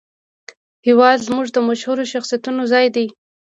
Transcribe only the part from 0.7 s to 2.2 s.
هېواد زموږ د مشهورو